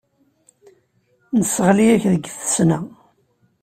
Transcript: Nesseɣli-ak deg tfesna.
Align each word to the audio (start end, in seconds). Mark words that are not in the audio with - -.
Nesseɣli-ak 1.39 2.03
deg 2.13 2.23
tfesna. 2.27 2.79